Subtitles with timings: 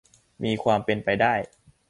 [0.43, 1.33] มีความเป็นไปได้